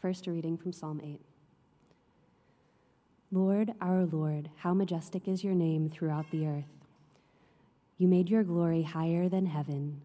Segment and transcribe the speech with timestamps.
[0.00, 1.20] First, reading from Psalm 8.
[3.30, 6.86] Lord, our Lord, how majestic is your name throughout the earth.
[7.98, 10.00] You made your glory higher than heaven.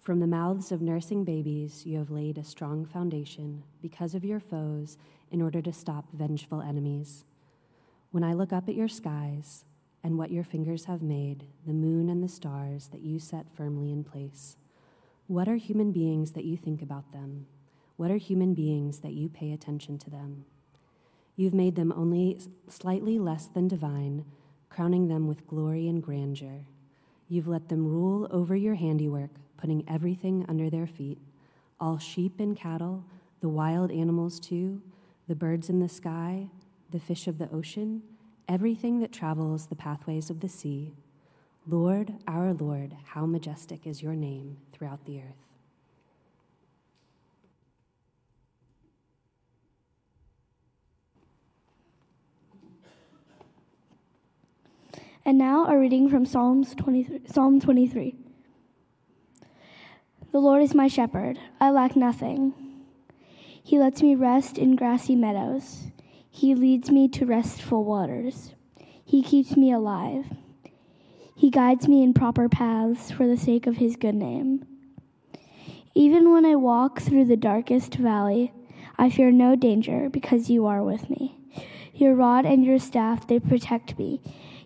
[0.00, 4.40] From the mouths of nursing babies, you have laid a strong foundation because of your
[4.40, 4.96] foes
[5.30, 7.26] in order to stop vengeful enemies.
[8.12, 9.66] When I look up at your skies
[10.02, 13.92] and what your fingers have made, the moon and the stars that you set firmly
[13.92, 14.56] in place,
[15.26, 17.46] what are human beings that you think about them?
[17.96, 20.44] What are human beings that you pay attention to them?
[21.36, 24.24] You've made them only slightly less than divine,
[24.68, 26.66] crowning them with glory and grandeur.
[27.28, 31.18] You've let them rule over your handiwork, putting everything under their feet
[31.80, 33.04] all sheep and cattle,
[33.40, 34.80] the wild animals too,
[35.28, 36.48] the birds in the sky,
[36.90, 38.02] the fish of the ocean,
[38.48, 40.94] everything that travels the pathways of the sea.
[41.66, 45.53] Lord, our Lord, how majestic is your name throughout the earth.
[55.26, 58.14] And now a reading from Psalms 23, Psalm 23.
[60.32, 62.52] The Lord is my shepherd, I lack nothing.
[63.62, 65.86] He lets me rest in grassy meadows.
[66.28, 68.54] He leads me to restful waters.
[69.02, 70.26] He keeps me alive.
[71.34, 74.66] He guides me in proper paths for the sake of his good name.
[75.94, 78.52] Even when I walk through the darkest valley,
[78.98, 81.38] I fear no danger because you are with me.
[81.94, 84.20] Your rod and your staff, they protect me.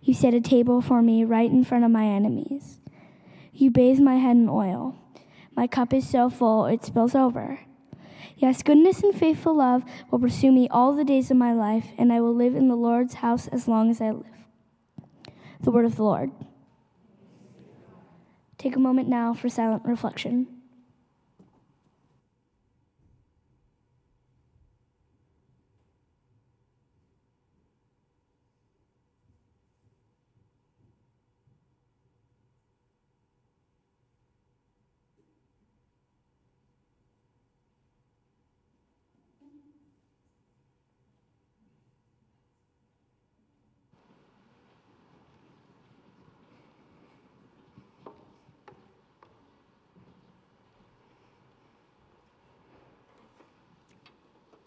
[0.09, 2.81] You set a table for me right in front of my enemies.
[3.53, 4.97] You bathe my head in oil.
[5.55, 7.61] My cup is so full it spills over.
[8.39, 12.11] Yes, goodness and faithful love will pursue me all the days of my life, and
[12.11, 14.25] I will live in the Lord's house as long as I live.
[15.61, 16.31] The word of the Lord.
[18.57, 20.47] Take a moment now for silent reflection.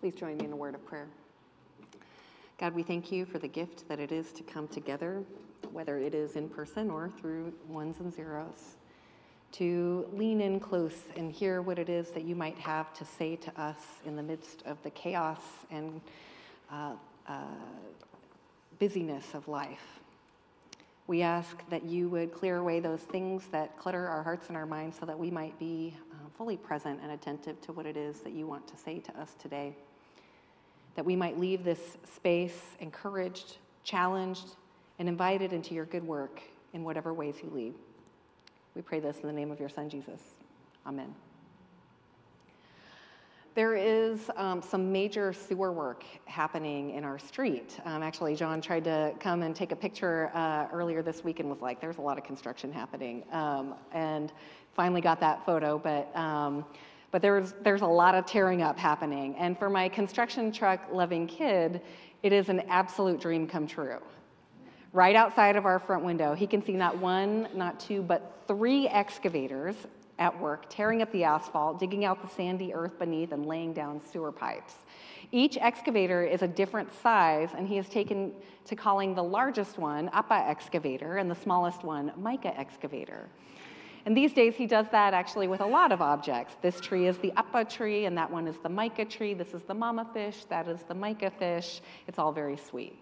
[0.01, 1.07] Please join me in a word of prayer.
[2.59, 5.23] God, we thank you for the gift that it is to come together,
[5.71, 8.77] whether it is in person or through ones and zeros,
[9.51, 13.35] to lean in close and hear what it is that you might have to say
[13.35, 16.01] to us in the midst of the chaos and
[16.71, 16.93] uh,
[17.27, 17.33] uh,
[18.79, 19.99] busyness of life.
[21.05, 24.65] We ask that you would clear away those things that clutter our hearts and our
[24.65, 28.21] minds so that we might be uh, fully present and attentive to what it is
[28.21, 29.75] that you want to say to us today
[30.95, 34.55] that we might leave this space encouraged, challenged,
[34.99, 36.41] and invited into your good work
[36.73, 37.73] in whatever ways you lead.
[38.75, 40.21] We pray this in the name of your Son, Jesus.
[40.85, 41.13] Amen.
[43.53, 47.77] There is um, some major sewer work happening in our street.
[47.83, 51.49] Um, actually, John tried to come and take a picture uh, earlier this week and
[51.49, 53.25] was like, there's a lot of construction happening.
[53.33, 54.31] Um, and
[54.73, 56.63] finally got that photo, but um,
[57.11, 59.35] but there's, there's a lot of tearing up happening.
[59.37, 61.81] And for my construction truck loving kid,
[62.23, 63.99] it is an absolute dream come true.
[64.93, 68.87] Right outside of our front window, he can see not one, not two, but three
[68.87, 69.75] excavators
[70.19, 73.99] at work tearing up the asphalt, digging out the sandy earth beneath, and laying down
[74.11, 74.75] sewer pipes.
[75.31, 78.33] Each excavator is a different size, and he has taken
[78.65, 83.29] to calling the largest one Appa excavator and the smallest one Micah excavator.
[84.05, 86.55] And these days, he does that actually with a lot of objects.
[86.61, 89.33] This tree is the appa tree, and that one is the Micah tree.
[89.33, 91.81] This is the mama fish, that is the Micah fish.
[92.07, 92.97] It's all very sweet.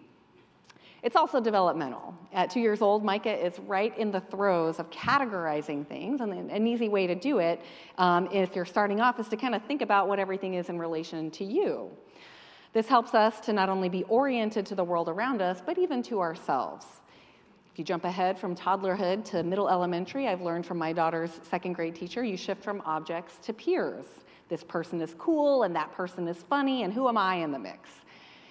[1.02, 2.14] It's also developmental.
[2.32, 6.66] At two years old, Micah is right in the throes of categorizing things, and an
[6.66, 7.62] easy way to do it,
[7.96, 10.78] um, if you're starting off, is to kind of think about what everything is in
[10.78, 11.90] relation to you.
[12.72, 16.02] This helps us to not only be oriented to the world around us, but even
[16.04, 16.86] to ourselves.
[17.72, 21.74] If you jump ahead from toddlerhood to middle elementary, I've learned from my daughter's second
[21.74, 24.06] grade teacher, you shift from objects to peers.
[24.48, 27.58] This person is cool and that person is funny, and who am I in the
[27.60, 27.88] mix?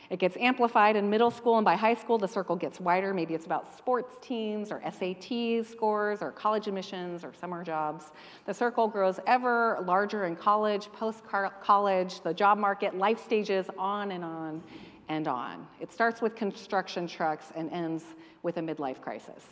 [0.10, 3.14] It gets amplified in middle school, and by high school, the circle gets wider.
[3.14, 8.12] Maybe it's about sports teams or SAT scores or college admissions or summer jobs.
[8.46, 11.24] The circle grows ever larger in college, post
[11.62, 14.64] college, the job market, life stages, on and on
[15.10, 15.68] and on.
[15.80, 18.04] It starts with construction trucks and ends
[18.44, 19.44] with a midlife crisis.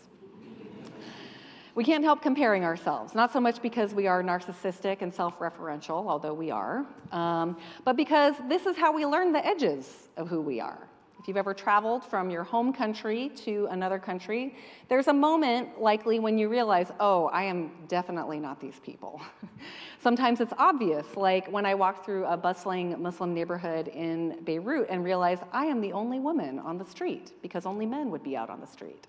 [1.75, 6.07] We can't help comparing ourselves, not so much because we are narcissistic and self referential,
[6.07, 10.42] although we are, um, but because this is how we learn the edges of who
[10.42, 10.87] we are.
[11.19, 14.56] If you've ever traveled from your home country to another country,
[14.88, 19.19] there's a moment likely when you realize, oh, I am definitely not these people.
[20.02, 25.04] Sometimes it's obvious, like when I walked through a bustling Muslim neighborhood in Beirut and
[25.04, 28.50] realized I am the only woman on the street because only men would be out
[28.50, 29.08] on the street.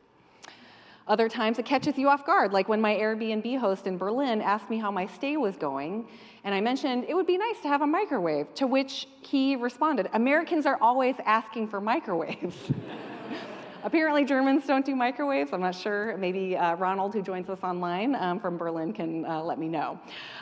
[1.09, 4.69] Other times it catches you off guard, like when my Airbnb host in Berlin asked
[4.69, 6.07] me how my stay was going,
[6.45, 10.11] and I mentioned it would be nice to have a microwave, to which he responded,
[10.13, 12.57] Americans are always asking for microwaves.
[13.85, 15.53] Apparently, Germans don't do microwaves.
[15.53, 16.17] I'm not sure.
[16.19, 19.99] Maybe uh, Ronald, who joins us online um, from Berlin, can uh, let me know.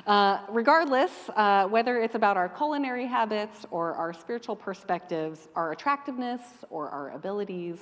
[0.06, 6.40] Uh, regardless, uh, whether it's about our culinary habits or our spiritual perspectives, our attractiveness
[6.70, 7.78] or our abilities,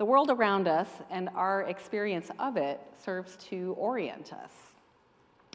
[0.00, 4.50] the world around us and our experience of it serves to orient us.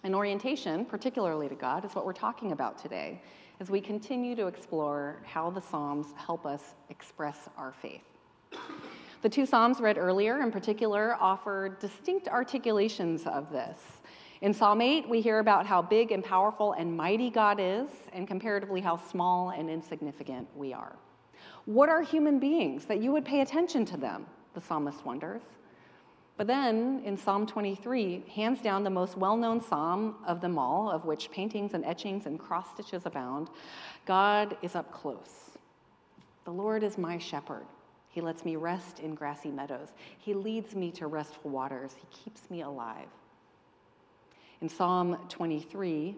[0.03, 3.19] And orientation, particularly to God, is what we're talking about today
[3.59, 8.03] as we continue to explore how the Psalms help us express our faith.
[9.24, 13.80] The two Psalms read earlier, in particular, offer distinct articulations of this.
[14.42, 18.27] In Psalm 8, we hear about how big and powerful and mighty God is, and
[18.27, 20.97] comparatively how small and insignificant we are.
[21.65, 24.27] What are human beings that you would pay attention to them?
[24.56, 25.44] The psalmist wonders.
[26.38, 30.90] But then in Psalm 23, hands down the most well known psalm of them all,
[30.90, 33.50] of which paintings and etchings and cross stitches abound,
[34.06, 35.52] God is up close.
[36.46, 37.66] The Lord is my shepherd.
[38.10, 39.90] He lets me rest in grassy meadows.
[40.19, 41.96] He leads me to restful waters.
[41.98, 43.10] He keeps me alive.
[44.62, 46.16] In Psalm 23,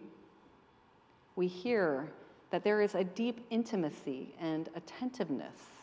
[1.35, 2.11] we hear
[2.51, 5.76] that there is a deep intimacy and attentiveness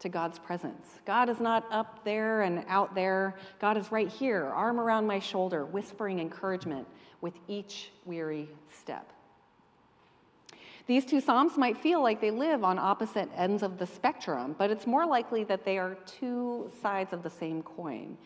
[0.00, 0.98] to God's presence.
[1.04, 3.36] God is not up there and out there.
[3.60, 6.86] God is right here, arm around my shoulder, whispering encouragement
[7.20, 9.12] with each weary step.
[10.86, 14.70] These two Psalms might feel like they live on opposite ends of the spectrum, but
[14.70, 18.16] it's more likely that they are two sides of the same coin.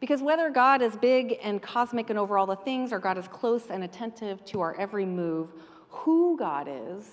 [0.00, 3.28] Because whether God is big and cosmic and over all the things, or God is
[3.28, 5.50] close and attentive to our every move,
[5.88, 7.06] who God is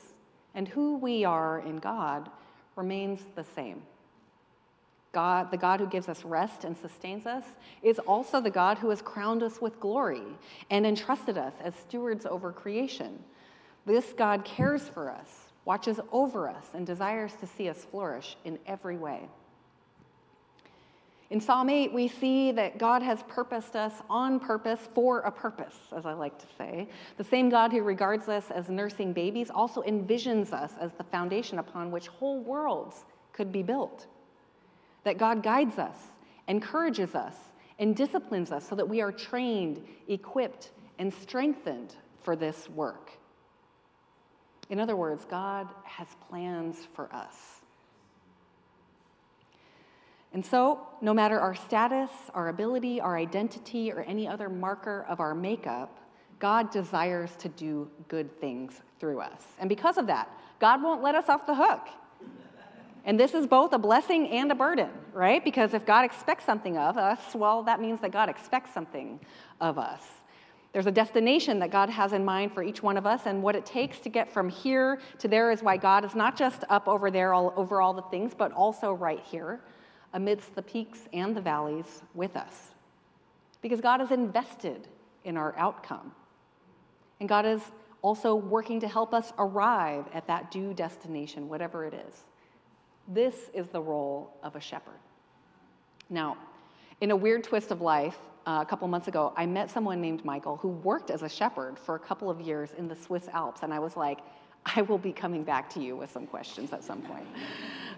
[0.55, 2.29] and who we are in God
[2.75, 3.83] remains the same.
[5.11, 7.43] God, the God who gives us rest and sustains us,
[7.81, 10.21] is also the God who has crowned us with glory
[10.69, 13.17] and entrusted us as stewards over creation.
[13.85, 18.59] This God cares for us, watches over us, and desires to see us flourish in
[18.67, 19.27] every way.
[21.31, 25.75] In Psalm 8, we see that God has purposed us on purpose for a purpose,
[25.95, 26.87] as I like to say.
[27.17, 31.59] The same God who regards us as nursing babies also envisions us as the foundation
[31.59, 34.07] upon which whole worlds could be built
[35.03, 35.95] that God guides us,
[36.47, 37.35] encourages us,
[37.79, 43.11] and disciplines us so that we are trained, equipped, and strengthened for this work.
[44.69, 47.35] In other words, God has plans for us.
[50.31, 55.19] And so, no matter our status, our ability, our identity, or any other marker of
[55.19, 55.99] our makeup,
[56.37, 59.41] God desires to do good things through us.
[59.59, 60.29] And because of that,
[60.59, 61.87] God won't let us off the hook.
[63.05, 65.43] And this is both a blessing and a burden, right?
[65.43, 69.19] Because if God expects something of us, well, that means that God expects something
[69.61, 70.03] of us.
[70.71, 73.55] There's a destination that God has in mind for each one of us, and what
[73.55, 76.87] it takes to get from here to there is why God is not just up
[76.87, 79.61] over there, all over all the things, but also right here,
[80.13, 82.75] amidst the peaks and the valleys with us.
[83.61, 84.87] Because God is invested
[85.23, 86.11] in our outcome.
[87.19, 87.61] And God is
[88.01, 92.23] also working to help us arrive at that due destination, whatever it is.
[93.09, 94.99] This is the role of a shepherd.
[96.11, 96.37] Now,
[97.01, 100.23] in a weird twist of life, uh, a couple months ago, I met someone named
[100.23, 103.63] Michael who worked as a shepherd for a couple of years in the Swiss Alps,
[103.63, 104.19] and I was like,
[104.75, 107.27] I will be coming back to you with some questions at some point.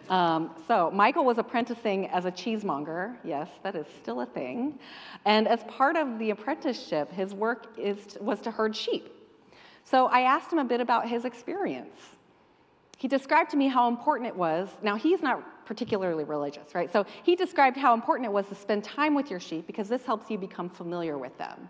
[0.10, 3.16] Um, so, Michael was apprenticing as a cheesemonger.
[3.24, 4.78] Yes, that is still a thing.
[5.26, 9.10] And as part of the apprenticeship, his work is, was to herd sheep.
[9.86, 12.18] So, I asked him a bit about his experience
[13.02, 14.70] he described to me how important it was.
[14.84, 16.94] Now, he's not particularly religious, right?
[16.94, 20.06] So he described how important it was to spend time with your sheep because this
[20.06, 21.68] helps you become familiar with them.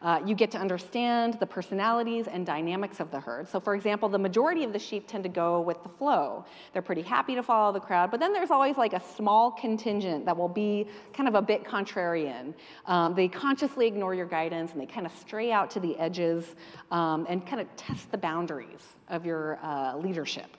[0.00, 3.48] Uh, you get to understand the personalities and dynamics of the herd.
[3.48, 6.44] So, for example, the majority of the sheep tend to go with the flow.
[6.72, 10.24] They're pretty happy to follow the crowd, but then there's always like a small contingent
[10.26, 12.54] that will be kind of a bit contrarian.
[12.86, 16.54] Um, they consciously ignore your guidance and they kind of stray out to the edges
[16.92, 20.56] um, and kind of test the boundaries of your uh, leadership.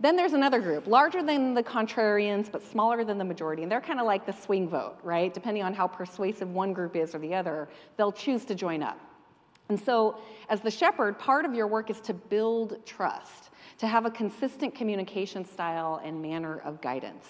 [0.00, 3.62] Then there's another group, larger than the contrarians, but smaller than the majority.
[3.62, 5.32] And they're kind of like the swing vote, right?
[5.32, 8.98] Depending on how persuasive one group is or the other, they'll choose to join up.
[9.68, 14.04] And so, as the shepherd, part of your work is to build trust, to have
[14.04, 17.26] a consistent communication style and manner of guidance.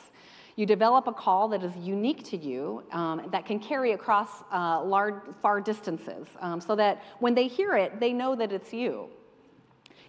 [0.57, 4.83] You develop a call that is unique to you, um, that can carry across uh,
[4.83, 9.09] large, far distances, um, so that when they hear it, they know that it's you.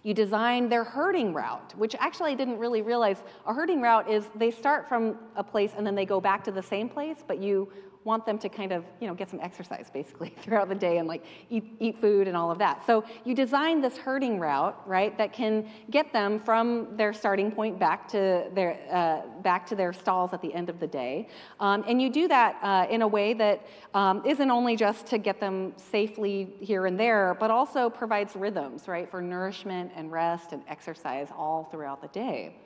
[0.04, 3.22] You design their herding route, which actually I didn't really realize.
[3.46, 6.52] A herding route is they start from a place and then they go back to
[6.52, 7.68] the same place, but you
[8.04, 11.08] want them to kind of, you know, get some exercise basically throughout the day and
[11.08, 12.86] like eat, eat food and all of that.
[12.86, 17.78] So you design this herding route, right, that can get them from their starting point
[17.78, 21.28] back to their, uh, back to their stalls at the end of the day.
[21.60, 25.18] Um, and you do that uh, in a way that um, not only just to
[25.18, 30.52] get them safely here and there, but also provides rhythms, right, for nourishment and rest
[30.52, 32.56] and exercise all throughout the day.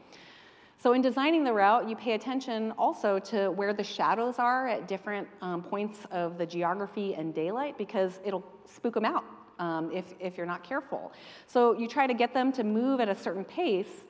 [0.81, 4.87] So, in designing the route, you pay attention also to where the shadows are at
[4.87, 9.25] different um, points of the geography and daylight because it'll spook them out
[9.59, 11.13] um, if, if you're not careful.
[11.49, 14.05] So, you try to get them to move at a certain pace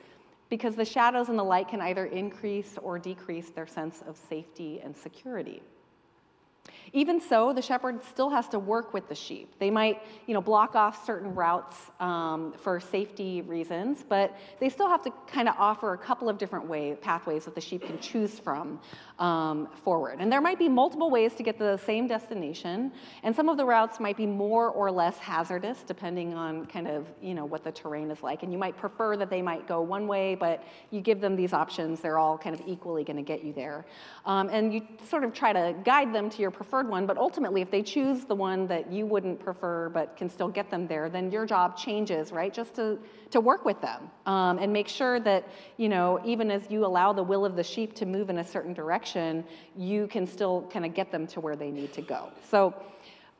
[0.49, 4.79] because the shadows and the light can either increase or decrease their sense of safety
[4.83, 5.63] and security.
[6.93, 9.53] Even so, the shepherd still has to work with the sheep.
[9.59, 14.89] They might, you know, block off certain routes um, for safety reasons, but they still
[14.89, 17.99] have to kind of offer a couple of different way, pathways that the sheep can
[17.99, 18.79] choose from
[19.19, 20.17] um, forward.
[20.19, 22.91] And there might be multiple ways to get to the same destination,
[23.23, 27.07] and some of the routes might be more or less hazardous depending on kind of,
[27.21, 28.43] you know, what the terrain is like.
[28.43, 31.53] And you might prefer that they might go one way, but you give them these
[31.53, 33.85] options, they're all kind of equally going to get you there.
[34.25, 37.61] Um, and you sort of try to guide them to your preferred one, but ultimately,
[37.61, 41.09] if they choose the one that you wouldn't prefer but can still get them there,
[41.09, 42.53] then your job changes, right?
[42.53, 42.99] Just to,
[43.31, 47.11] to work with them um, and make sure that, you know, even as you allow
[47.11, 49.43] the will of the sheep to move in a certain direction,
[49.75, 52.29] you can still kind of get them to where they need to go.
[52.49, 52.73] So,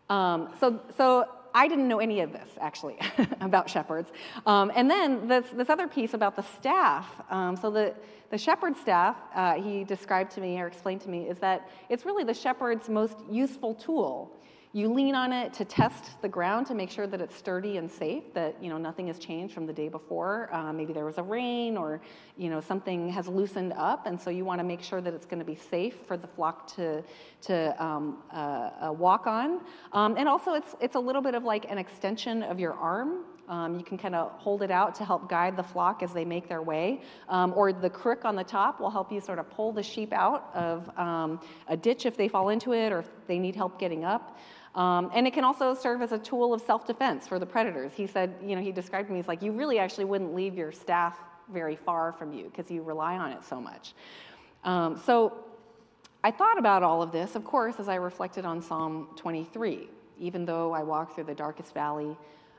[0.10, 2.98] um, so, so I didn't know any of this actually
[3.42, 4.12] about shepherds.
[4.46, 7.08] Um, and then this, this other piece about the staff.
[7.30, 7.94] Um, so the,
[8.30, 12.06] the shepherd staff, uh, he described to me or explained to me, is that it's
[12.06, 14.36] really the shepherd's most useful tool
[14.72, 17.90] you lean on it to test the ground to make sure that it's sturdy and
[17.90, 20.48] safe, that you know nothing has changed from the day before.
[20.54, 22.00] Uh, maybe there was a rain or
[22.38, 25.26] you know something has loosened up, and so you want to make sure that it's
[25.26, 27.04] going to be safe for the flock to
[27.42, 29.62] to um, uh, uh, walk on.
[29.92, 33.26] Um, and also, it's it's a little bit of like an extension of your arm.
[33.50, 36.24] Um, you can kind of hold it out to help guide the flock as they
[36.24, 37.02] make their way.
[37.28, 40.14] Um, or the crook on the top will help you sort of pull the sheep
[40.14, 43.80] out of um, a ditch if they fall into it or if they need help
[43.80, 44.38] getting up.
[44.76, 47.92] Um, and it can also serve as a tool of self defense for the predators.
[47.94, 50.72] He said, you know, he described me, he's like, you really actually wouldn't leave your
[50.72, 51.18] staff
[51.52, 53.94] very far from you because you rely on it so much.
[54.64, 55.34] Um, so
[56.24, 59.90] I thought about all of this, of course, as I reflected on Psalm 23.
[60.20, 62.16] Even though I walk through the darkest valley,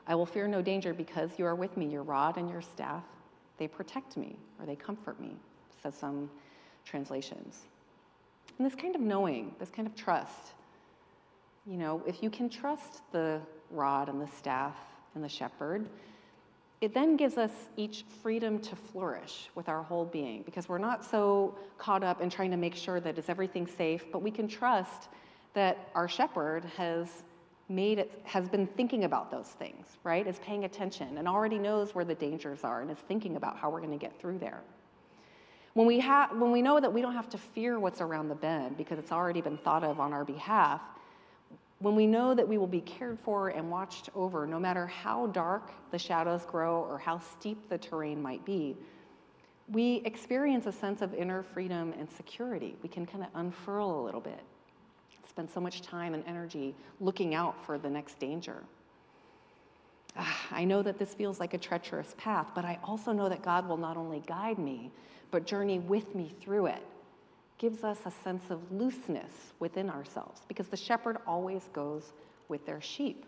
[0.07, 1.85] I will fear no danger because you are with me.
[1.85, 3.03] Your rod and your staff,
[3.57, 5.35] they protect me or they comfort me,
[5.81, 6.29] says some
[6.85, 7.61] translations.
[8.57, 10.53] And this kind of knowing, this kind of trust,
[11.65, 13.39] you know, if you can trust the
[13.69, 14.75] rod and the staff
[15.15, 15.87] and the shepherd,
[16.81, 21.05] it then gives us each freedom to flourish with our whole being because we're not
[21.05, 24.47] so caught up in trying to make sure that is everything safe, but we can
[24.47, 25.09] trust
[25.53, 27.07] that our shepherd has
[27.69, 30.25] made it has been thinking about those things, right?
[30.25, 33.69] Is paying attention and already knows where the dangers are and is thinking about how
[33.69, 34.61] we're going to get through there.
[35.73, 38.35] When we, ha- when we know that we don't have to fear what's around the
[38.35, 40.81] bend because it's already been thought of on our behalf,
[41.81, 45.27] when we know that we will be cared for and watched over, no matter how
[45.27, 48.77] dark the shadows grow or how steep the terrain might be,
[49.67, 52.75] we experience a sense of inner freedom and security.
[52.83, 54.41] We can kind of unfurl a little bit,
[55.27, 58.63] spend so much time and energy looking out for the next danger.
[60.15, 63.41] Ah, I know that this feels like a treacherous path, but I also know that
[63.41, 64.91] God will not only guide me,
[65.31, 66.83] but journey with me through it
[67.61, 72.11] gives us a sense of looseness within ourselves because the shepherd always goes
[72.49, 73.23] with their sheep.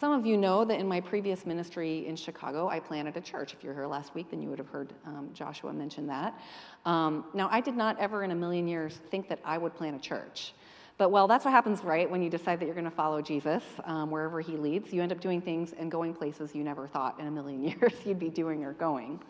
[0.00, 3.52] Some of you know that in my previous ministry in Chicago, I planted a church.
[3.52, 6.40] If you were here last week, then you would have heard um, Joshua mention that.
[6.86, 9.94] Um, now, I did not ever in a million years think that I would plant
[9.94, 10.54] a church.
[10.98, 13.62] But well, that's what happens, right, when you decide that you're going to follow Jesus
[13.84, 14.92] um, wherever he leads.
[14.92, 17.92] You end up doing things and going places you never thought in a million years
[18.06, 19.20] you'd be doing or going.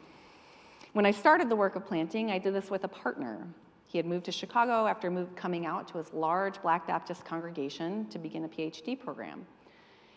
[0.93, 3.47] When I started the work of planting, I did this with a partner.
[3.87, 8.07] He had moved to Chicago after move, coming out to his large Black Baptist congregation
[8.09, 9.47] to begin a PhD program.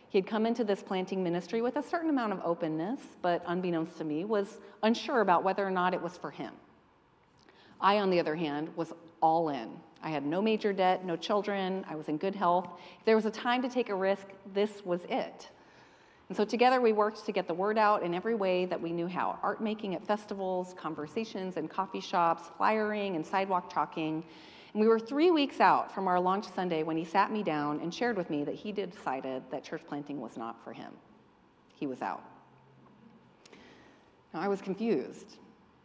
[0.09, 3.97] He had come into this planting ministry with a certain amount of openness, but unbeknownst
[3.97, 6.53] to me, was unsure about whether or not it was for him.
[7.79, 9.69] I, on the other hand, was all in.
[10.01, 12.69] I had no major debt, no children, I was in good health.
[12.99, 15.49] If there was a time to take a risk, this was it.
[16.29, 18.91] And so together we worked to get the word out in every way that we
[18.91, 24.23] knew how art making at festivals, conversations in coffee shops, flyering and sidewalk talking.
[24.73, 27.79] And we were three weeks out from our launch Sunday when he sat me down
[27.81, 30.93] and shared with me that he decided that church planting was not for him.
[31.73, 32.23] He was out.
[34.31, 35.37] Now I was confused.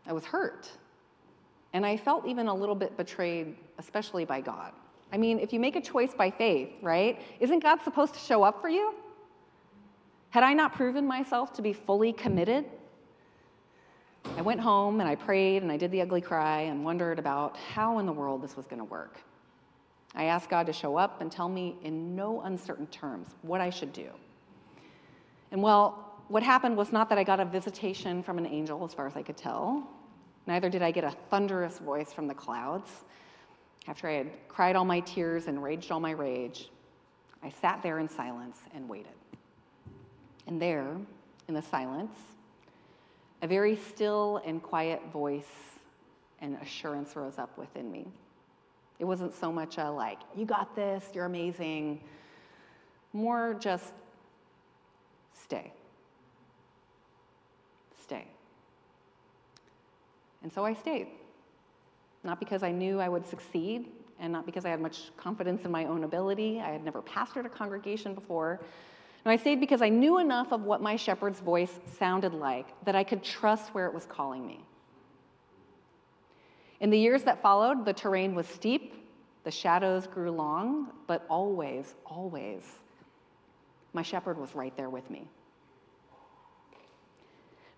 [0.06, 0.70] I was hurt.
[1.72, 4.72] And I felt even a little bit betrayed, especially by God.
[5.10, 8.42] I mean, if you make a choice by faith, right, isn't God supposed to show
[8.42, 8.94] up for you?
[10.34, 12.64] Had I not proven myself to be fully committed?
[14.36, 17.56] I went home and I prayed and I did the ugly cry and wondered about
[17.56, 19.20] how in the world this was going to work.
[20.12, 23.70] I asked God to show up and tell me in no uncertain terms what I
[23.70, 24.08] should do.
[25.52, 28.92] And well, what happened was not that I got a visitation from an angel, as
[28.92, 29.88] far as I could tell.
[30.48, 32.90] Neither did I get a thunderous voice from the clouds.
[33.86, 36.70] After I had cried all my tears and raged all my rage,
[37.40, 39.12] I sat there in silence and waited.
[40.46, 40.96] And there,
[41.48, 42.16] in the silence,
[43.42, 45.44] a very still and quiet voice
[46.40, 48.06] and assurance rose up within me.
[48.98, 52.00] It wasn't so much a like, you got this, you're amazing,
[53.12, 53.92] more just
[55.32, 55.72] stay.
[58.02, 58.26] Stay.
[60.42, 61.08] And so I stayed.
[62.22, 63.88] Not because I knew I would succeed,
[64.20, 66.60] and not because I had much confidence in my own ability.
[66.60, 68.60] I had never pastored a congregation before.
[69.24, 72.94] And I stayed because I knew enough of what my shepherd's voice sounded like that
[72.94, 74.60] I could trust where it was calling me.
[76.80, 78.94] In the years that followed, the terrain was steep,
[79.44, 82.62] the shadows grew long, but always, always,
[83.94, 85.26] my shepherd was right there with me.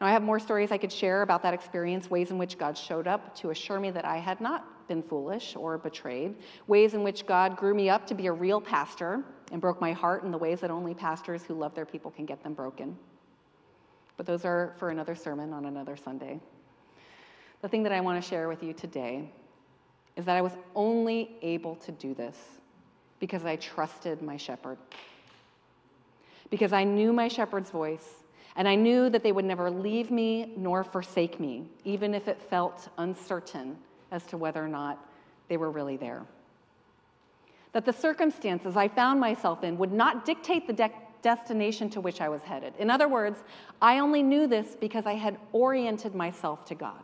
[0.00, 2.76] Now, I have more stories I could share about that experience, ways in which God
[2.76, 6.34] showed up to assure me that I had not been foolish or betrayed,
[6.66, 9.92] ways in which God grew me up to be a real pastor and broke my
[9.92, 12.96] heart in the ways that only pastors who love their people can get them broken.
[14.16, 16.40] But those are for another sermon on another Sunday.
[17.62, 19.30] The thing that I want to share with you today
[20.16, 22.36] is that I was only able to do this
[23.20, 24.78] because I trusted my shepherd.
[26.48, 28.24] Because I knew my shepherd's voice,
[28.56, 32.40] and I knew that they would never leave me nor forsake me, even if it
[32.40, 33.76] felt uncertain
[34.10, 34.98] as to whether or not
[35.48, 36.26] they were really there
[37.76, 40.90] that the circumstances I found myself in would not dictate the de-
[41.20, 42.72] destination to which I was headed.
[42.78, 43.44] In other words,
[43.82, 47.02] I only knew this because I had oriented myself to God.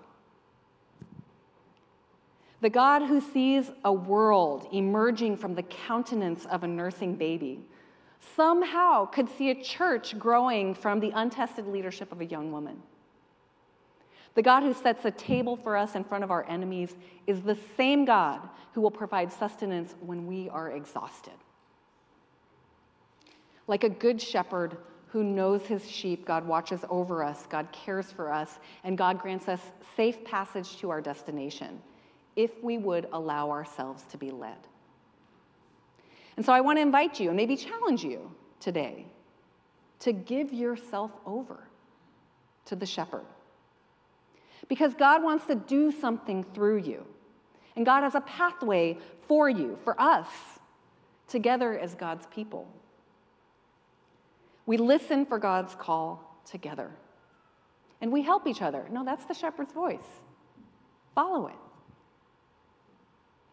[2.63, 7.61] The God who sees a world emerging from the countenance of a nursing baby
[8.35, 12.83] somehow could see a church growing from the untested leadership of a young woman.
[14.35, 16.95] The God who sets a table for us in front of our enemies
[17.27, 18.41] is the same God
[18.73, 21.35] who will provide sustenance when we are exhausted.
[23.67, 28.33] Like a good shepherd who knows his sheep, God watches over us, God cares for
[28.33, 29.61] us, and God grants us
[29.95, 31.81] safe passage to our destination
[32.35, 34.57] if we would allow ourselves to be led.
[36.39, 39.05] And so I want to invite you and maybe challenge you today
[40.01, 41.69] to give yourself over
[42.65, 43.27] to the shepherd
[44.69, 47.05] because God wants to do something through you.
[47.77, 50.29] And God has a pathway for you, for us,
[51.29, 52.69] together as God's people.
[54.67, 56.91] We listen for God's call together.
[58.01, 58.87] And we help each other.
[58.91, 60.01] No, that's the shepherd's voice.
[61.15, 61.55] Follow it.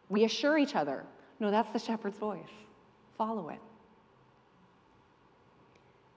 [0.09, 1.05] We assure each other.
[1.39, 2.49] No, that's the shepherd's voice.
[3.17, 3.59] Follow it.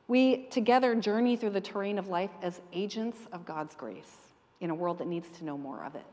[0.09, 4.22] We together journey through the terrain of life as agents of God's grace
[4.63, 6.07] in a world that needs to know more of it.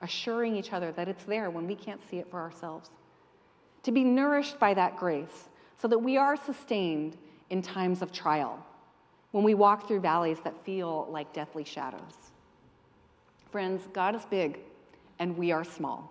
[0.00, 2.90] Assuring each other that it's there when we can't see it for ourselves.
[3.84, 5.48] To be nourished by that grace
[5.80, 7.16] so that we are sustained
[7.50, 8.64] in times of trial,
[9.30, 12.00] when we walk through valleys that feel like deathly shadows.
[13.52, 14.58] Friends, God is big
[15.18, 16.10] and we are small.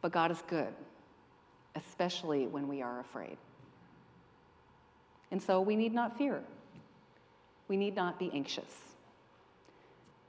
[0.00, 0.72] But God is good,
[1.76, 3.36] especially when we are afraid.
[5.30, 6.42] And so we need not fear.
[7.68, 8.89] We need not be anxious.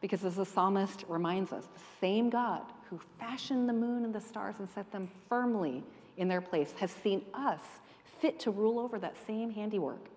[0.02, 4.20] Because as the psalmist reminds us, the same God who fashioned the moon and the
[4.20, 5.84] stars and set them firmly
[6.18, 7.62] in their place has seen us
[8.20, 10.10] fit to rule over that same handiwork.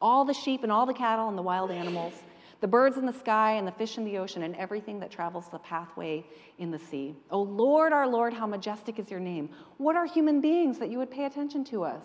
[0.00, 2.14] All the sheep and all the cattle and the wild animals,
[2.60, 5.48] the birds in the sky and the fish in the ocean, and everything that travels
[5.48, 6.24] the pathway
[6.58, 7.14] in the sea.
[7.30, 9.50] Oh Lord, our Lord, how majestic is your name.
[9.78, 12.02] What are human beings that you would pay attention to us?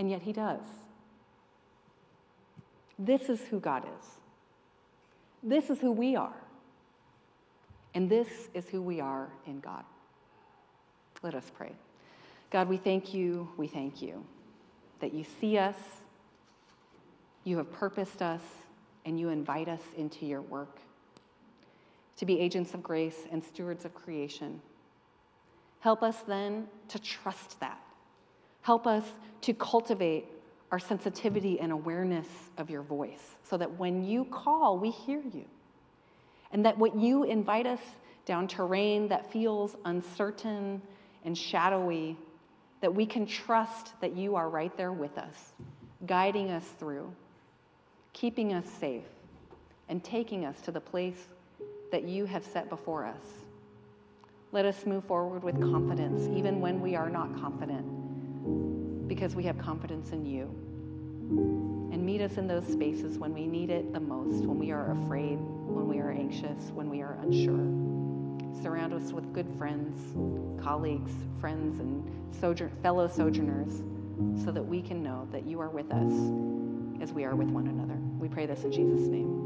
[0.00, 0.62] and yet He does.
[2.98, 4.19] This is who God is.
[5.42, 6.36] This is who we are.
[7.94, 9.84] And this is who we are in God.
[11.22, 11.72] Let us pray.
[12.50, 14.24] God, we thank you, we thank you
[15.00, 15.76] that you see us,
[17.44, 18.42] you have purposed us,
[19.04, 20.78] and you invite us into your work
[22.18, 24.60] to be agents of grace and stewards of creation.
[25.80, 27.80] Help us then to trust that.
[28.60, 29.04] Help us
[29.40, 30.26] to cultivate
[30.70, 32.28] our sensitivity and awareness
[32.58, 35.44] of your voice so that when you call, we hear you.
[36.52, 37.80] And that what you invite us
[38.24, 40.80] down terrain that feels uncertain
[41.24, 42.16] and shadowy,
[42.80, 45.52] that we can trust that you are right there with us,
[46.06, 47.12] guiding us through,
[48.12, 49.04] keeping us safe,
[49.88, 51.28] and taking us to the place
[51.90, 53.26] that you have set before us.
[54.52, 57.84] Let us move forward with confidence, even when we are not confident,
[59.20, 60.44] because we have confidence in you.
[61.92, 64.92] And meet us in those spaces when we need it the most, when we are
[64.92, 68.62] afraid, when we are anxious, when we are unsure.
[68.62, 70.00] Surround us with good friends,
[70.64, 72.02] colleagues, friends, and
[72.82, 73.82] fellow sojourners
[74.42, 77.66] so that we can know that you are with us as we are with one
[77.66, 77.98] another.
[78.18, 79.39] We pray this in Jesus' name.